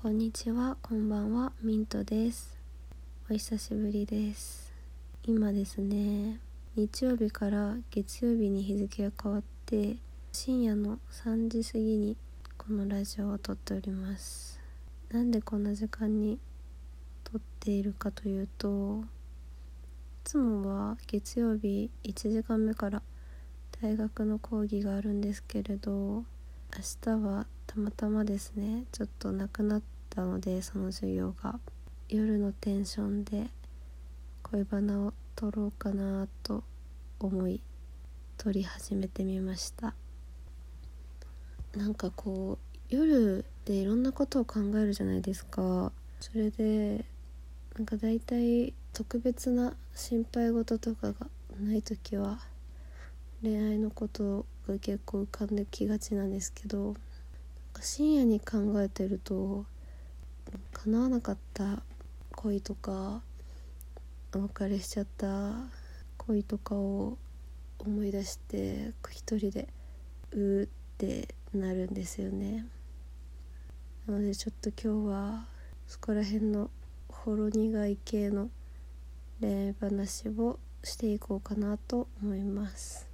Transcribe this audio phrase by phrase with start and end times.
[0.00, 2.56] こんにちは、こんばんは、ミントです。
[3.28, 4.72] お久しぶりです。
[5.24, 6.38] 今ですね、
[6.76, 9.96] 日曜日から月曜日に日付が変わって、
[10.30, 12.16] 深夜の3時過ぎに
[12.56, 14.60] このラジオを撮っております。
[15.10, 16.38] なんでこんな時間に
[17.24, 19.04] 撮っているかというと、い
[20.22, 23.02] つもは月曜日1時間目から
[23.82, 26.22] 大学の講義があるんですけれど
[26.76, 28.84] 明日はたまたまですね。
[28.92, 31.58] ちょっとなくなったのでその授業が。
[32.10, 33.48] 夜のテンションで
[34.42, 36.64] 恋バナを撮ろうかなと
[37.20, 37.60] 思い
[38.38, 39.94] 撮り始めてみました。
[41.76, 45.92] なんかこう夜でいろんなことを考えるじゃないですか。
[46.18, 47.04] それで
[47.76, 51.26] なんか大体特別な心配事とかが
[51.60, 52.38] ない時は
[53.42, 56.94] 恋愛のこと結構浮かんできがちなんですけど
[57.80, 59.64] 深夜に考えてると
[60.72, 61.82] 叶わなかった
[62.32, 63.22] 恋とか
[64.34, 65.54] お別れしちゃった
[66.18, 67.16] 恋とかを
[67.78, 69.68] 思い出して一人で
[70.32, 72.66] うーってなるんですよね。
[74.06, 75.46] なのでちょっと今日は
[75.86, 76.70] そこら辺の
[77.08, 78.50] ほろ苦い系の
[79.40, 83.07] 恋愛話をしていこうかなと思います。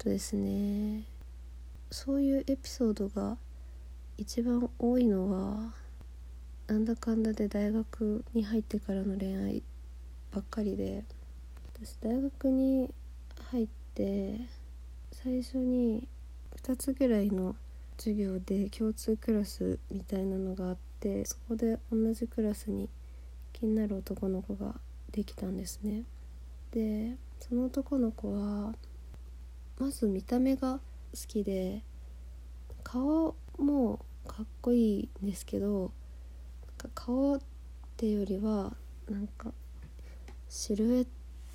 [0.00, 1.02] とですね。
[1.90, 3.36] そういうエピソードが
[4.16, 5.72] 一番多いのは
[6.68, 9.62] なんだかんだで大学に入ってからの恋愛
[10.32, 11.04] ばっかりで
[11.74, 12.88] 私大学に
[13.50, 14.40] 入って
[15.12, 16.08] 最初に
[16.62, 17.54] 2つぐらいの
[17.98, 22.88] 授業で共通クラスみたいなのがあってそこで同じクラスに
[23.52, 24.76] 気になる男の子が
[25.10, 26.04] できたんですね。
[26.70, 28.74] でその男の子は
[29.80, 30.80] まず見た目が好
[31.26, 31.82] きで
[32.84, 35.90] 顔もかっこいいんですけど
[36.66, 37.40] なんか顔っ
[37.96, 38.76] ていうよりは
[39.08, 39.52] なんか
[40.50, 41.06] シルエッ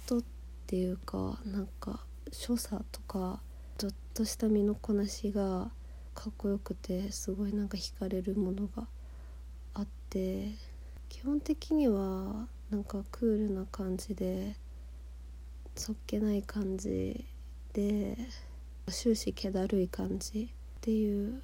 [0.08, 0.23] トっ
[0.66, 2.00] ていうかなんか
[2.31, 3.41] 所作とか
[3.78, 5.69] ちょっとした身のこなしが
[6.16, 8.88] かっこよくてすごいなんか惹かれるものが
[9.75, 10.50] あって
[11.09, 14.56] 基本的にはなんかクールな感じで
[15.75, 17.24] そっけない感じ
[17.75, 18.16] で
[18.88, 21.41] 終始気だるい感じっていう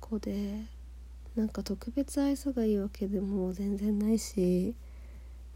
[0.00, 0.66] 子で
[1.34, 4.74] なんか特別愛想がいいわけでも全然ないし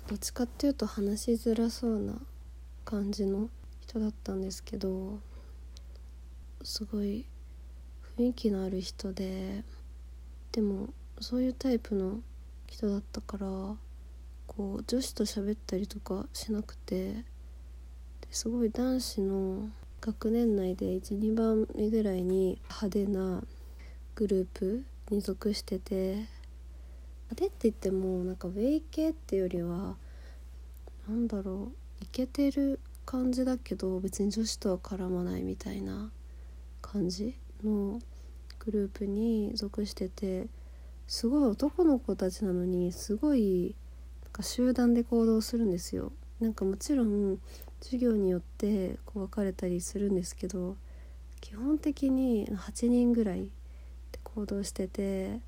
[0.08, 2.14] どっちかっていうと話しづらそうな
[2.86, 3.50] 感じの
[3.80, 5.18] 人だったんですけど
[6.62, 7.26] すごい
[8.16, 9.64] 雰囲気のある人で
[10.52, 10.88] でも
[11.20, 12.20] そういうタイプの
[12.66, 13.46] 人だったから
[14.46, 17.16] こう女子と喋ったりとかしなくて
[18.30, 19.68] すごい男子の
[20.06, 23.42] 学年内で12番目ぐらいに派手な
[24.14, 26.28] グループに属してて
[27.24, 29.96] 派手って言ってもなんかウェイ系っていうよりは
[31.08, 36.12] なんだろうイケてる感じだけど別に女子とは絡まないみたいな
[36.80, 37.34] 感じ
[37.64, 37.98] の
[38.60, 40.46] グループに属してて
[41.08, 43.74] すごい男の子たちなのにすごい
[44.22, 46.12] なんか集団で行動するんですよ。
[46.40, 47.38] なんかもちろん
[47.80, 50.76] 授業によってこう分かれたりするんですけど
[51.40, 53.44] 基本的に8人ぐらい
[54.12, 55.40] で行動してて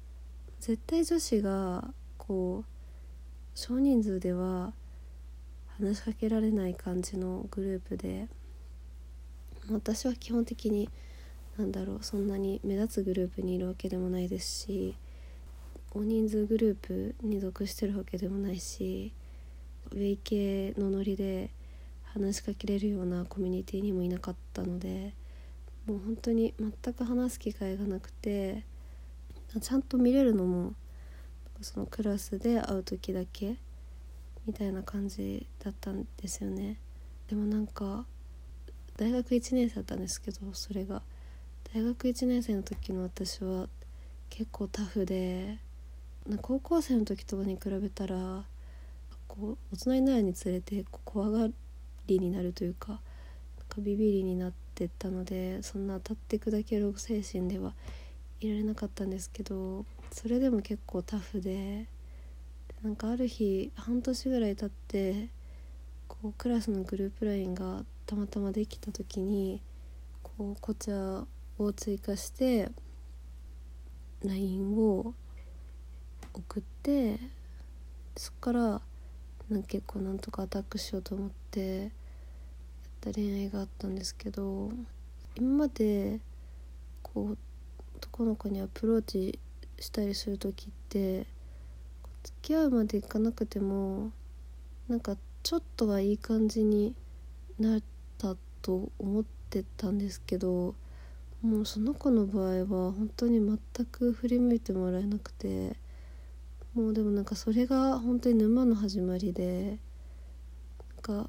[0.61, 1.85] 絶対女子が
[2.17, 2.79] こう
[3.55, 4.73] 少人数では
[5.79, 8.29] 話しかけられない感じのグループで
[9.71, 10.89] 私は基本的に
[11.59, 14.97] なんだろうそんなに目立つグループにいるわけでもないですし
[15.91, 19.13] 大人数グループに属してるわけでもないし
[19.93, 21.51] ウェイ系のノリで
[22.05, 25.15] 話しかけれるようなコミュニティにもいなかったので
[25.87, 28.65] もう本当に全く話す機会がなくて
[29.61, 30.75] ちゃんと見れるのも
[31.61, 33.57] そのクラスで会う時だけ
[34.47, 36.79] みたいな感じだったんですよね。
[37.29, 38.07] でもなんか
[38.97, 41.03] 大学1年生だったんですけどそれが。
[41.75, 43.69] 大学1年生の時の私は
[44.31, 45.59] 結構タフで
[46.41, 48.45] 高校生の時とかに比べたら
[49.29, 51.49] こう大人になるにつれて怖が
[52.07, 52.99] りになるというかなん
[53.69, 57.75] かビビりになってったのでそんな当たって砕ける精神では
[58.41, 61.87] いられなかったんですけどそれでも結構タフで
[62.83, 65.29] なんかある日半年ぐらい経って
[66.07, 69.61] こうクラスのグループ LINE がたまたまできた時に
[70.23, 71.25] こうこちら
[71.59, 72.71] を追加して
[74.25, 75.15] LINE を
[76.33, 77.19] 送って
[78.17, 78.81] そっから
[79.51, 81.91] なんか結構なんとかアタックしようと思ってやっ
[83.01, 84.71] た恋愛があったんですけど
[85.37, 86.21] 今まで
[87.03, 87.39] こう
[87.97, 89.39] 男の子にアプローチ
[89.81, 91.27] したりする時って
[92.23, 94.11] 付き合うまでいかなくても
[94.89, 96.95] なんかちょっとはいい感じに
[97.59, 97.83] なっ
[98.19, 100.75] たと思ってたんですけど
[101.43, 105.77] もうその子の場合は本当に全く振り向いてもらえなくて
[106.79, 109.79] もうでもなんかそれが本当に沼の始まりで
[110.95, 111.29] なんか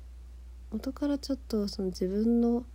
[0.71, 2.65] 元からちょっとその自分の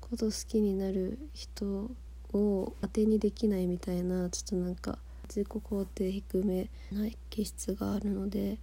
[0.00, 1.90] こと好きになる人
[2.32, 8.56] を当てにできないみたいなちょっとなんか自己肯定低めな気質があるので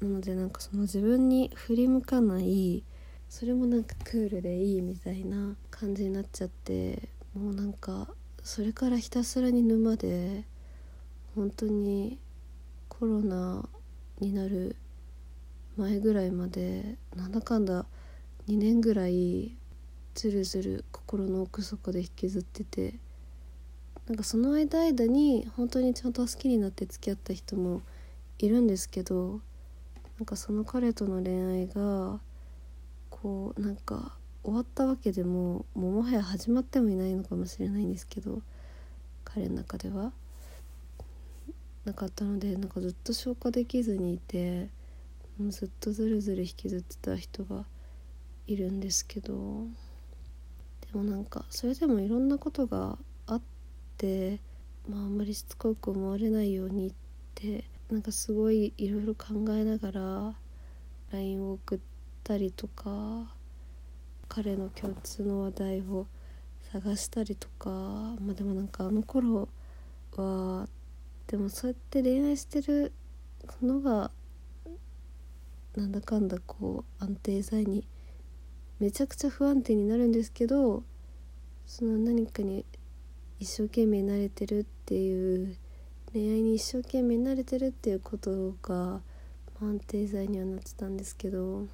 [0.00, 2.84] なのでなんかその自分に振り向かない
[3.28, 8.08] それもなんかクールでいいみたいな感じになっちゃってもうなんか
[8.42, 10.44] それからひたすらに沼で
[11.34, 12.18] 本当に
[13.02, 13.68] コロナ
[14.20, 14.76] になる
[15.76, 17.84] 前ぐらいまでなんだかんだ
[18.46, 19.56] 2年ぐらい
[20.14, 22.94] ずるずる心の奥底で引きずってて
[24.06, 27.82] なんかその間間に本当にちゃんと好きになって付き合った人も
[28.38, 29.40] いるんですけど
[30.20, 32.20] なんかその彼との恋愛が
[33.10, 38.42] こうなんか終わったわけでももうもはや始まってもいないのかもしれないんですけど
[39.24, 40.12] 彼の中では。
[41.84, 44.68] なかったのでなんかずっと消化できずにいて
[45.38, 47.64] もうずっとずるずる引きずってた人が
[48.46, 49.66] いるんですけど。
[50.92, 53.40] でもなんかそれでもいろんなことがあっ
[53.96, 54.40] て
[54.86, 56.92] まああんまりしつこく思われないようにっ
[57.34, 60.34] てなんかすごいいろいろ考えながら
[61.12, 61.78] LINE を送っ
[62.22, 63.32] たりとか
[64.28, 66.06] 彼の共通の話題を
[66.72, 69.48] 探したりとかまあでもなんかあの頃
[70.16, 70.68] は
[71.26, 72.92] でもそうやって恋愛してる
[73.62, 74.10] のが
[75.76, 77.86] なんだかんだこう安定剤に
[78.78, 80.82] めちゃくちゃ不安定になるんですけど
[81.66, 82.64] その何かに
[83.38, 85.56] 一生懸命慣れてるっていう
[86.12, 89.00] 恋愛に一生懸命慣れてるっていうことが
[89.60, 91.66] 安定剤にはなってたんですけど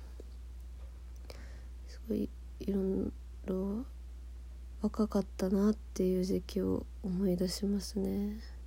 [1.88, 2.28] すごい
[2.60, 3.12] いろい
[3.46, 3.84] ろ
[4.82, 8.57] 若かったなっていう時期を思い出しますね。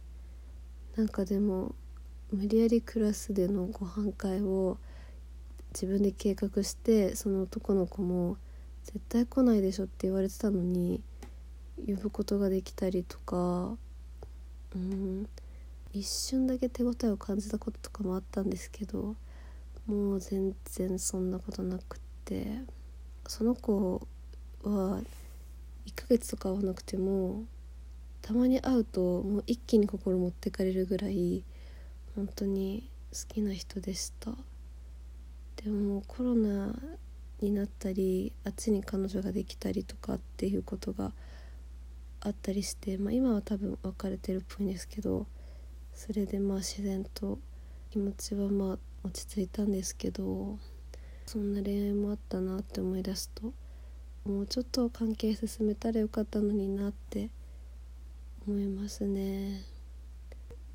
[0.95, 1.73] なんかでも
[2.31, 4.77] 無理やりクラスでのご飯会を
[5.73, 8.37] 自分で計画してその男の子も
[8.83, 11.01] 絶対来ないでしょって言われてたのに
[11.87, 13.75] 呼ぶことができたりとか
[14.75, 15.27] うん
[15.93, 19.15] 一瞬だけ手応えを感じたこととかもあったんですけど
[19.87, 22.59] もう全然そんなことなくって
[23.27, 24.07] その子
[24.63, 25.01] は
[25.85, 27.43] 1ヶ月とか会わなくても
[28.21, 31.43] たまに会うともう一気に心持ってかれるぐらい
[32.15, 34.31] 本当に好きな人でした。
[35.63, 36.73] でもコロナ
[37.41, 41.11] になったりあっちに彼女ができたりとかっていうことが
[42.19, 45.25] あったりして、まあ、今は多分別れてるっぽいんですけど
[45.93, 47.39] それでまあ自然と
[47.89, 50.57] 気持ちはまあ落ち着いたんですけど
[51.25, 53.53] そんな恋愛もあったなって思い出すと
[54.25, 57.29] もうちょっと関係進めたらよかったのになって
[58.47, 59.61] 思いますね。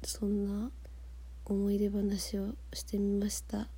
[0.05, 0.71] そんな
[1.45, 3.69] 思い出話をしてみました。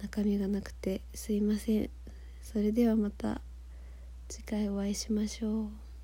[0.00, 1.90] 中身がなくてすいません。
[2.42, 3.42] それではまた
[4.28, 5.89] 次回お会いしましょう。